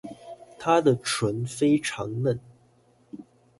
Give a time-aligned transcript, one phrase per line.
[0.57, 2.39] 她的唇非常嫩